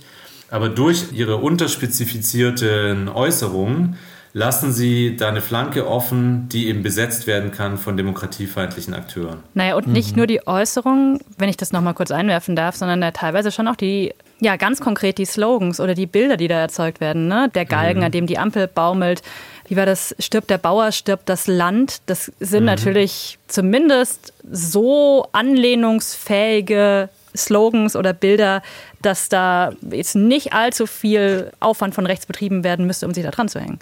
[0.50, 3.96] Aber durch ihre unterspezifizierten Äußerungen
[4.32, 9.40] lassen sie da eine Flanke offen, die eben besetzt werden kann von demokratiefeindlichen Akteuren.
[9.54, 10.18] Naja, und nicht mhm.
[10.18, 13.74] nur die Äußerungen, wenn ich das nochmal kurz einwerfen darf, sondern da teilweise schon auch
[13.74, 17.26] die, ja, ganz konkret die Slogans oder die Bilder, die da erzeugt werden.
[17.26, 17.50] Ne?
[17.54, 18.06] Der Galgen, mhm.
[18.06, 19.22] an dem die Ampel baumelt.
[19.66, 20.14] Wie war das?
[20.20, 22.02] Stirbt der Bauer, stirbt das Land.
[22.06, 22.66] Das sind mhm.
[22.66, 28.62] natürlich zumindest so anlehnungsfähige Slogans oder Bilder,
[29.02, 33.30] dass da jetzt nicht allzu viel Aufwand von rechts betrieben werden müsste, um sich da
[33.30, 33.78] dran zu hängen.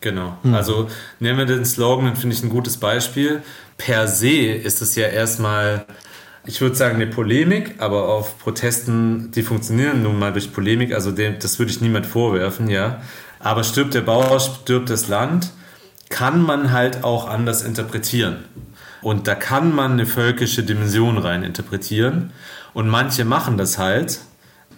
[0.00, 0.36] Genau.
[0.42, 0.54] Hm.
[0.54, 0.88] Also
[1.20, 3.42] nehmen wir den Slogan, den finde ich ein gutes Beispiel.
[3.78, 5.86] Per se ist es ja erstmal,
[6.44, 11.12] ich würde sagen, eine Polemik, aber auf Protesten, die funktionieren nun mal durch Polemik, also
[11.12, 13.00] dem, das würde ich niemand vorwerfen, ja.
[13.38, 15.50] Aber stirbt der Bauer, stirbt das Land,
[16.08, 18.44] kann man halt auch anders interpretieren.
[19.02, 22.32] Und da kann man eine völkische Dimension rein interpretieren.
[22.72, 24.20] Und manche machen das halt.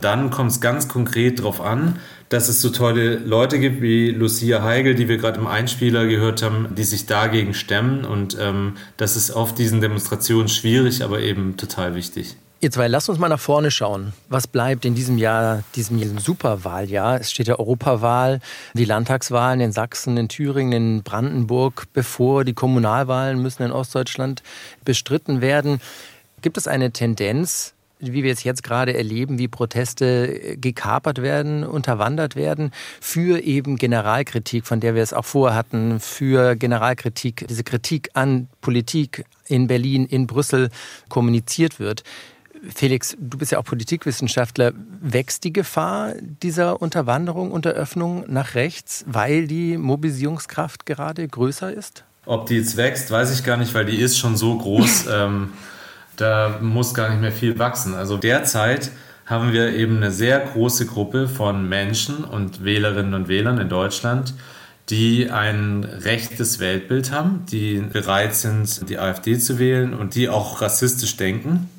[0.01, 4.63] Dann kommt es ganz konkret darauf an, dass es so tolle Leute gibt wie Lucia
[4.63, 8.05] Heigel, die wir gerade im Einspieler gehört haben, die sich dagegen stemmen.
[8.05, 12.37] Und ähm, das ist auf diesen Demonstrationen schwierig, aber eben total wichtig.
[12.65, 14.15] Ihr zwei, lasst uns mal nach vorne schauen.
[14.31, 17.21] Was bleibt in diesem Jahr, diesem, diesem Superwahljahr?
[17.21, 18.41] Es steht ja Europawahl,
[18.73, 22.43] die Landtagswahlen in Sachsen, in Thüringen, in Brandenburg bevor.
[22.43, 24.43] Die Kommunalwahlen müssen in Ostdeutschland
[24.83, 25.79] bestritten werden.
[26.41, 32.35] Gibt es eine Tendenz, wie wir es jetzt gerade erleben, wie Proteste gekapert werden, unterwandert
[32.35, 38.09] werden, für eben Generalkritik, von der wir es auch vorher hatten, für Generalkritik, diese Kritik
[38.15, 40.71] an Politik in Berlin, in Brüssel
[41.11, 42.05] kommuniziert wird.
[42.75, 44.73] Felix, du bist ja auch Politikwissenschaftler.
[45.01, 52.05] Wächst die Gefahr dieser Unterwanderung, Unteröffnung nach rechts, weil die Mobilisierungskraft gerade größer ist?
[52.27, 55.07] Ob die jetzt wächst, weiß ich gar nicht, weil die ist schon so groß.
[55.11, 55.49] ähm
[56.17, 57.95] da muss gar nicht mehr viel wachsen.
[57.95, 58.91] Also derzeit
[59.27, 64.35] haben wir eben eine sehr große Gruppe von Menschen und Wählerinnen und Wählern in Deutschland,
[64.91, 70.61] die ein rechtes Weltbild haben, die bereit sind, die AfD zu wählen und die auch
[70.61, 71.71] rassistisch denken.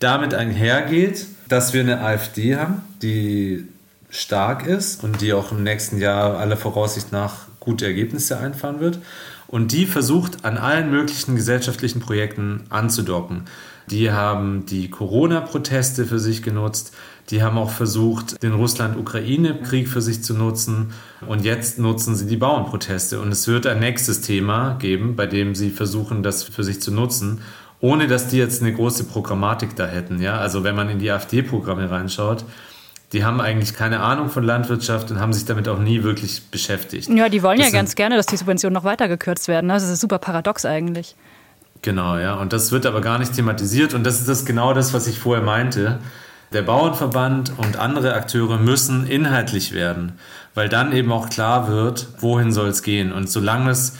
[0.00, 3.68] Damit einhergeht, dass wir eine AfD haben, die
[4.08, 8.98] stark ist und die auch im nächsten Jahr aller Voraussicht nach gute Ergebnisse einfahren wird.
[9.46, 13.42] Und die versucht an allen möglichen gesellschaftlichen Projekten anzudocken.
[13.90, 16.94] Die haben die Corona-Proteste für sich genutzt.
[17.30, 20.92] Die haben auch versucht, den Russland-Ukraine-Krieg für sich zu nutzen.
[21.26, 23.20] Und jetzt nutzen sie die Bauernproteste.
[23.20, 26.92] Und es wird ein nächstes Thema geben, bei dem sie versuchen, das für sich zu
[26.92, 27.42] nutzen,
[27.80, 30.20] ohne dass die jetzt eine große Programmatik da hätten.
[30.20, 30.38] Ja?
[30.38, 32.44] Also wenn man in die AfD-Programme reinschaut,
[33.12, 37.08] die haben eigentlich keine Ahnung von Landwirtschaft und haben sich damit auch nie wirklich beschäftigt.
[37.08, 39.68] Ja, die wollen das ja ganz gerne, dass die Subventionen noch weiter gekürzt werden.
[39.68, 41.16] Das ist super paradox eigentlich.
[41.82, 42.34] Genau, ja.
[42.34, 43.94] Und das wird aber gar nicht thematisiert.
[43.94, 45.98] Und das ist das genau das, was ich vorher meinte.
[46.52, 50.12] Der Bauernverband und andere Akteure müssen inhaltlich werden,
[50.54, 53.12] weil dann eben auch klar wird, wohin soll es gehen.
[53.12, 53.96] Und solange es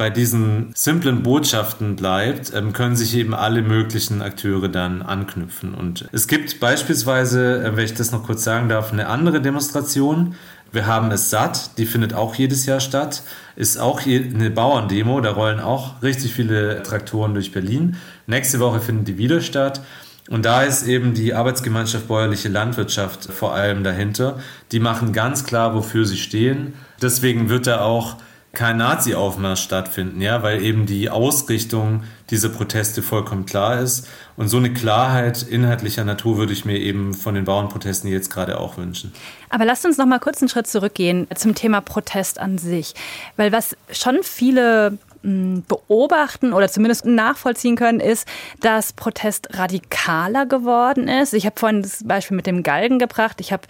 [0.00, 5.74] bei diesen simplen Botschaften bleibt, ähm, können sich eben alle möglichen Akteure dann anknüpfen.
[5.74, 10.36] Und es gibt beispielsweise, äh, wenn ich das noch kurz sagen darf, eine andere Demonstration.
[10.72, 13.24] Wir haben es satt, die findet auch jedes Jahr statt,
[13.56, 17.96] ist auch eine Bauerndemo, da rollen auch richtig viele Traktoren durch Berlin.
[18.26, 19.82] Nächste Woche findet die wieder statt.
[20.30, 24.38] Und da ist eben die Arbeitsgemeinschaft Bäuerliche Landwirtschaft vor allem dahinter.
[24.72, 26.72] Die machen ganz klar, wofür sie stehen.
[27.02, 28.16] Deswegen wird da auch
[28.52, 34.08] kein Nazi-Aufmarsch stattfinden, ja, weil eben die Ausrichtung dieser Proteste vollkommen klar ist.
[34.36, 38.58] Und so eine Klarheit inhaltlicher Natur würde ich mir eben von den Bauernprotesten jetzt gerade
[38.58, 39.12] auch wünschen.
[39.50, 42.94] Aber lasst uns noch mal kurz einen Schritt zurückgehen zum Thema Protest an sich,
[43.36, 48.26] weil was schon viele beobachten oder zumindest nachvollziehen können, ist,
[48.60, 51.34] dass Protest radikaler geworden ist.
[51.34, 53.40] Ich habe vorhin das Beispiel mit dem Galgen gebracht.
[53.40, 53.62] Ich habe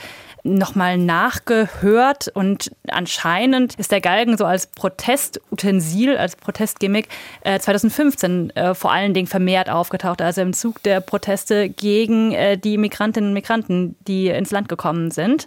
[0.43, 7.09] nochmal nachgehört und anscheinend ist der Galgen so als Protestutensil, als Protestgimmick
[7.43, 12.57] äh, 2015 äh, vor allen Dingen vermehrt aufgetaucht, also im Zug der Proteste gegen äh,
[12.57, 15.47] die Migrantinnen und Migranten, die ins Land gekommen sind.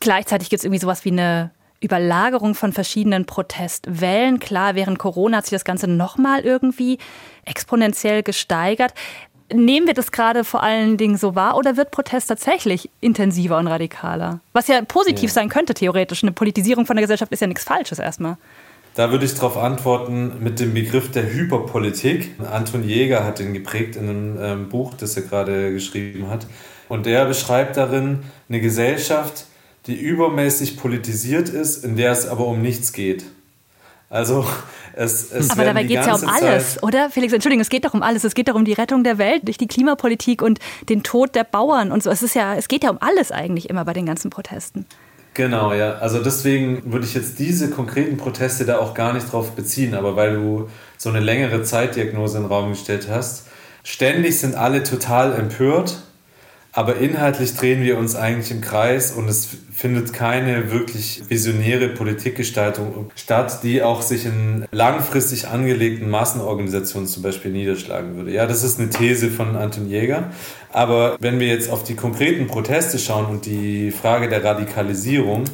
[0.00, 1.50] Gleichzeitig gibt es irgendwie sowas wie eine
[1.82, 4.38] Überlagerung von verschiedenen Protestwellen.
[4.38, 6.98] Klar, während Corona hat sich das Ganze nochmal irgendwie
[7.44, 8.94] exponentiell gesteigert.
[9.52, 13.66] Nehmen wir das gerade vor allen Dingen so wahr oder wird Protest tatsächlich intensiver und
[13.66, 14.40] radikaler?
[14.52, 15.34] Was ja positiv ja.
[15.34, 16.22] sein könnte, theoretisch.
[16.22, 18.38] Eine Politisierung von der Gesellschaft ist ja nichts Falsches erstmal.
[18.94, 22.34] Da würde ich darauf antworten mit dem Begriff der Hyperpolitik.
[22.50, 26.46] Anton Jäger hat den geprägt in einem ähm, Buch, das er gerade geschrieben hat.
[26.88, 29.46] Und der beschreibt darin eine Gesellschaft,
[29.86, 33.24] die übermäßig politisiert ist, in der es aber um nichts geht.
[34.08, 34.46] Also
[34.94, 37.10] es, es Aber dabei geht es ja um alles, Zeit oder?
[37.10, 38.24] Felix, Entschuldigung, es geht doch um alles.
[38.24, 41.44] Es geht doch um die Rettung der Welt durch die Klimapolitik und den Tod der
[41.44, 42.10] Bauern und so.
[42.10, 44.84] Es ist ja, es geht ja um alles eigentlich immer bei den ganzen Protesten.
[45.34, 45.94] Genau, ja.
[45.94, 50.14] Also deswegen würde ich jetzt diese konkreten Proteste da auch gar nicht drauf beziehen, aber
[50.14, 50.68] weil du
[50.98, 53.46] so eine längere Zeitdiagnose in den Raum gestellt hast.
[53.82, 56.02] Ständig sind alle total empört
[56.72, 63.10] aber inhaltlich drehen wir uns eigentlich im Kreis und es findet keine wirklich visionäre Politikgestaltung
[63.14, 68.32] statt, die auch sich in langfristig angelegten Massenorganisationen zum Beispiel niederschlagen würde.
[68.32, 70.30] Ja, das ist eine These von Anton Jäger.
[70.72, 75.44] Aber wenn wir jetzt auf die konkreten Proteste schauen und die Frage der Radikalisierung,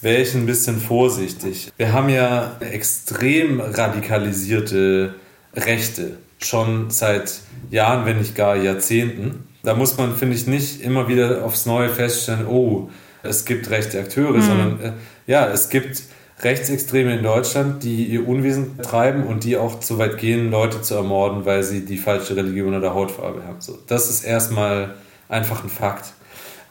[0.00, 1.72] wäre ich ein bisschen vorsichtig.
[1.76, 5.16] Wir haben ja extrem radikalisierte
[5.54, 11.08] Rechte schon seit Jahren, wenn nicht gar Jahrzehnten da muss man, finde ich, nicht immer
[11.08, 12.90] wieder aufs Neue feststellen, oh,
[13.22, 14.42] es gibt rechte Akteure, mhm.
[14.42, 14.92] sondern äh,
[15.26, 16.02] ja, es gibt
[16.40, 20.94] Rechtsextreme in Deutschland, die ihr Unwesen treiben und die auch so weit gehen, Leute zu
[20.94, 23.60] ermorden, weil sie die falsche Religion oder Hautfarbe haben.
[23.60, 24.94] So, das ist erstmal
[25.28, 26.12] einfach ein Fakt.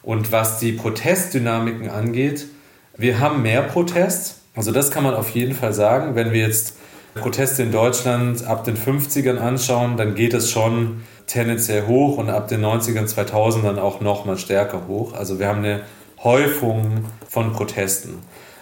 [0.02, 2.46] Und was die Protestdynamiken angeht,
[2.96, 4.36] wir haben mehr Protest.
[4.54, 6.14] Also das kann man auf jeden Fall sagen.
[6.14, 6.76] Wenn wir jetzt
[7.18, 12.48] Proteste in Deutschland ab den 50ern anschauen, dann geht es schon tendenziell hoch und ab
[12.48, 15.12] den 90ern, 2000ern auch noch mal stärker hoch.
[15.12, 15.80] Also wir haben eine
[16.22, 18.18] Häufung von Protesten.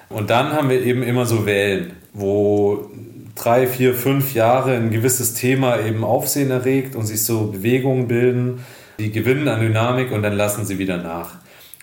[0.08, 2.90] Und dann haben wir eben immer so Wellen, wo
[3.34, 8.64] drei, vier, fünf Jahre ein gewisses Thema eben Aufsehen erregt und sich so Bewegungen bilden,
[8.98, 11.34] die gewinnen an Dynamik und dann lassen sie wieder nach.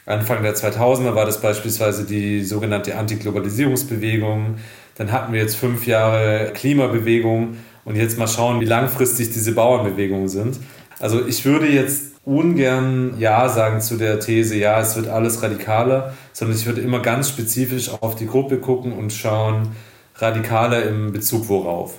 [0.06, 4.56] Anfang der 2000er war das beispielsweise die sogenannte Antiglobalisierungsbewegung.
[4.96, 10.30] Dann hatten wir jetzt fünf Jahre Klimabewegung und jetzt mal schauen, wie langfristig diese Bauernbewegungen
[10.30, 10.60] sind.
[11.00, 16.14] Also ich würde jetzt ungern Ja sagen zu der These, ja, es wird alles radikaler,
[16.32, 19.76] sondern ich würde immer ganz spezifisch auf die Gruppe gucken und schauen,
[20.16, 21.96] radikaler im Bezug worauf.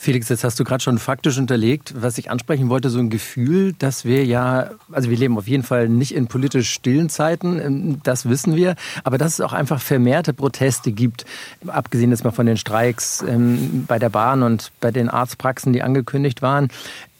[0.00, 3.72] Felix, jetzt hast du gerade schon faktisch unterlegt, was ich ansprechen wollte, so ein Gefühl,
[3.72, 8.00] dass wir ja, also wir leben auf jeden Fall nicht in politisch stillen Zeiten, ähm,
[8.04, 11.26] das wissen wir, aber dass es auch einfach vermehrte Proteste gibt,
[11.66, 15.82] abgesehen jetzt mal von den Streiks ähm, bei der Bahn und bei den Arztpraxen, die
[15.82, 16.68] angekündigt waren.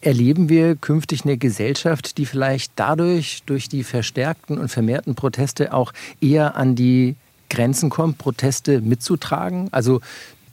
[0.00, 5.92] Erleben wir künftig eine Gesellschaft, die vielleicht dadurch, durch die verstärkten und vermehrten Proteste auch
[6.20, 7.16] eher an die
[7.50, 9.68] Grenzen kommt, Proteste mitzutragen?
[9.72, 10.00] Also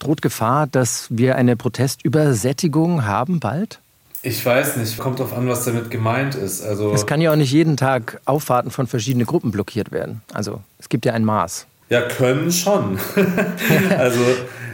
[0.06, 3.80] Droht Gefahr, dass wir eine Protestübersättigung haben bald?
[4.22, 6.64] Ich weiß nicht, kommt darauf an, was damit gemeint ist.
[6.64, 10.22] Also es kann ja auch nicht jeden Tag Auffahrten von verschiedenen Gruppen blockiert werden.
[10.32, 11.66] Also es gibt ja ein Maß.
[11.90, 13.00] Ja, können schon.
[13.98, 14.20] also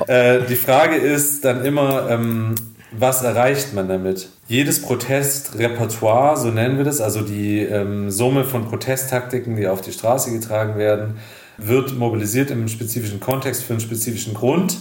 [0.07, 2.55] äh, die Frage ist dann immer, ähm,
[2.91, 4.27] was erreicht man damit?
[4.49, 9.93] Jedes Protestrepertoire, so nennen wir das, also die ähm, Summe von Protesttaktiken, die auf die
[9.93, 11.19] Straße getragen werden,
[11.57, 14.77] wird mobilisiert im spezifischen Kontext für einen spezifischen Grund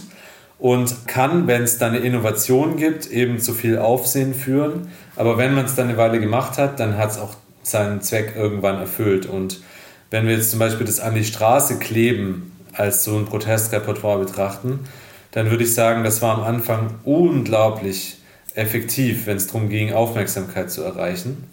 [0.61, 4.89] und kann, wenn es dann eine Innovation gibt, eben zu viel Aufsehen führen.
[5.15, 8.35] Aber wenn man es dann eine Weile gemacht hat, dann hat es auch seinen Zweck
[8.37, 9.25] irgendwann erfüllt.
[9.25, 9.61] Und
[10.11, 14.81] wenn wir jetzt zum Beispiel das an die Straße kleben als so ein Protestrepertoire betrachten,
[15.31, 18.17] dann würde ich sagen, das war am Anfang unglaublich
[18.53, 21.43] effektiv, wenn es darum ging, Aufmerksamkeit zu erreichen.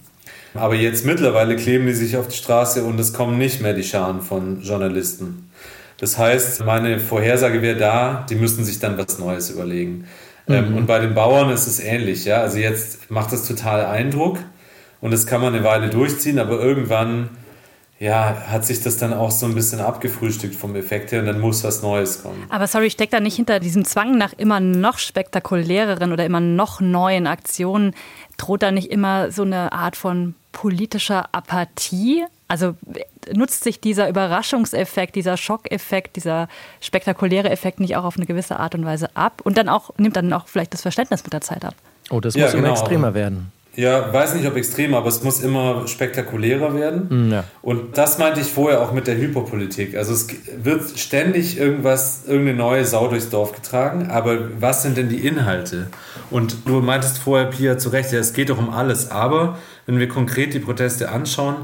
[0.53, 3.85] Aber jetzt mittlerweile kleben die sich auf die Straße und es kommen nicht mehr die
[3.85, 5.48] Scharen von Journalisten.
[5.99, 10.07] Das heißt, meine Vorhersage wäre da, die müssen sich dann was Neues überlegen.
[10.49, 10.77] Ähm, mhm.
[10.79, 12.25] und bei den Bauern ist es ähnlich.
[12.25, 12.41] Ja?
[12.41, 14.39] Also jetzt macht das total Eindruck
[15.01, 17.29] und das kann man eine Weile durchziehen, aber irgendwann
[18.01, 21.41] ja, hat sich das dann auch so ein bisschen abgefrühstückt vom Effekt her und dann
[21.41, 22.47] muss was Neues kommen.
[22.49, 26.81] Aber sorry, steckt da nicht hinter diesem Zwang nach immer noch spektakuläreren oder immer noch
[26.81, 27.95] neuen Aktionen,
[28.37, 32.25] droht da nicht immer so eine Art von politischer Apathie?
[32.47, 32.77] Also
[33.35, 36.49] nutzt sich dieser Überraschungseffekt, dieser Schockeffekt, dieser
[36.81, 40.17] spektakuläre Effekt nicht auch auf eine gewisse Art und Weise ab und dann auch nimmt
[40.17, 41.75] dann auch vielleicht das Verständnis mit der Zeit ab?
[42.11, 42.65] Oh, das ja, muss genau.
[42.65, 43.53] immer extremer werden.
[43.79, 47.11] Ja, weiß nicht, ob extrem, aber es muss immer spektakulärer werden.
[47.11, 47.45] Hm, ja.
[47.63, 49.97] Und das meinte ich vorher auch mit der Hyperpolitik.
[49.97, 50.27] Also es
[50.65, 55.87] wird ständig irgendwas, irgendeine neue Sau durchs Dorf getragen, aber was sind denn die Inhalte?
[56.29, 59.13] Und du meintest vorher, Pia, zu Recht, ja, es geht doch um alles.
[59.13, 61.55] Aber wenn wir konkret die Proteste anschauen,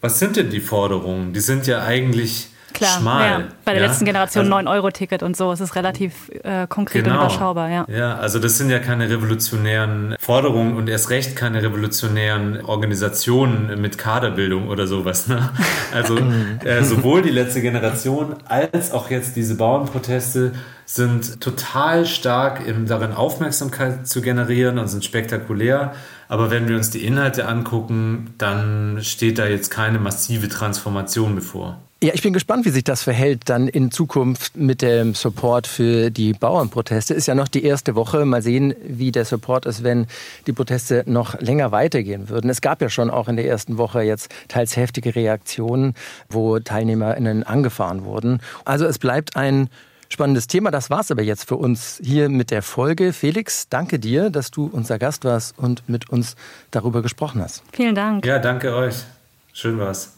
[0.00, 1.32] was sind denn die Forderungen?
[1.32, 3.30] Die sind ja eigentlich Klar, schmal.
[3.30, 3.48] Ja.
[3.64, 3.88] Bei der ja?
[3.88, 5.50] letzten Generation also, 9-Euro-Ticket und so.
[5.52, 7.16] Es ist relativ äh, konkret genau.
[7.16, 7.86] und überschaubar, ja.
[7.88, 13.98] Ja, also das sind ja keine revolutionären Forderungen und erst recht keine revolutionären Organisationen mit
[13.98, 15.26] Kaderbildung oder sowas.
[15.28, 15.50] Ne?
[15.92, 16.18] Also
[16.64, 20.52] äh, sowohl die letzte Generation als auch jetzt diese Bauernproteste
[20.88, 25.92] sind total stark im, darin, Aufmerksamkeit zu generieren und sind spektakulär.
[26.28, 31.78] Aber wenn wir uns die Inhalte angucken, dann steht da jetzt keine massive Transformation bevor.
[32.02, 36.10] Ja, ich bin gespannt, wie sich das verhält dann in Zukunft mit dem Support für
[36.10, 37.12] die Bauernproteste.
[37.12, 38.24] Ist ja noch die erste Woche.
[38.24, 40.06] Mal sehen, wie der Support ist, wenn
[40.46, 42.48] die Proteste noch länger weitergehen würden.
[42.48, 45.94] Es gab ja schon auch in der ersten Woche jetzt teils heftige Reaktionen,
[46.30, 48.40] wo TeilnehmerInnen angefahren wurden.
[48.64, 49.68] Also es bleibt ein
[50.08, 50.70] spannendes Thema.
[50.70, 53.12] Das war's aber jetzt für uns hier mit der Folge.
[53.12, 56.36] Felix, danke dir, dass du unser Gast warst und mit uns
[56.70, 57.62] darüber gesprochen hast.
[57.72, 58.24] Vielen Dank.
[58.26, 59.04] Ja, danke euch.
[59.52, 60.12] Schön war's.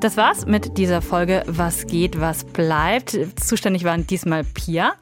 [0.00, 3.18] Das war's mit dieser Folge Was geht, was bleibt.
[3.40, 4.92] Zuständig waren diesmal Pia.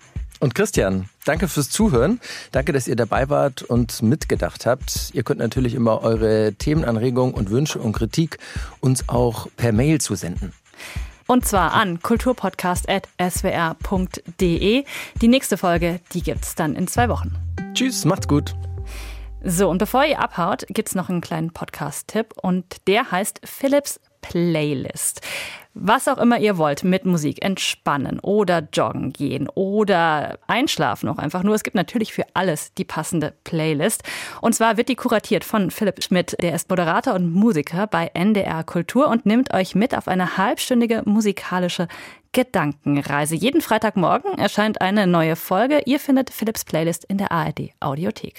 [0.40, 2.20] Und Christian, danke fürs Zuhören.
[2.52, 5.10] Danke, dass ihr dabei wart und mitgedacht habt.
[5.12, 8.38] Ihr könnt natürlich immer eure Themenanregungen und Wünsche und Kritik
[8.80, 10.52] uns auch per Mail zusenden.
[11.26, 14.84] Und zwar an kulturpodcast.swr.de.
[15.20, 17.34] Die nächste Folge, die gibt's dann in zwei Wochen.
[17.72, 18.54] Tschüss, macht's gut.
[19.42, 25.20] So, und bevor ihr abhaut, gibt's noch einen kleinen Podcast-Tipp und der heißt Philips Playlist.
[25.74, 31.42] Was auch immer ihr wollt mit Musik, entspannen oder joggen gehen oder einschlafen auch einfach
[31.42, 31.56] nur.
[31.56, 34.04] Es gibt natürlich für alles die passende Playlist.
[34.40, 36.36] Und zwar wird die kuratiert von Philipp Schmidt.
[36.40, 41.02] Der ist Moderator und Musiker bei NDR Kultur und nimmt euch mit auf eine halbstündige
[41.04, 41.88] musikalische
[42.32, 43.34] Gedankenreise.
[43.34, 45.82] Jeden Freitagmorgen erscheint eine neue Folge.
[45.86, 48.32] Ihr findet Philipps Playlist in der ARD Audiothek.